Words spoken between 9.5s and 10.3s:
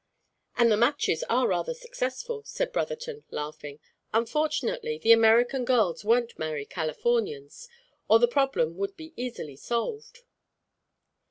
solved."